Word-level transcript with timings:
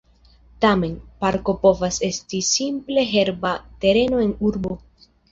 Tamen, 0.63 0.93
parko 1.23 1.53
povas 1.65 1.99
esti 2.07 2.39
simple 2.47 3.03
herba 3.09 3.51
tereno 3.85 4.23
en 4.25 4.33
urbo. 4.49 4.73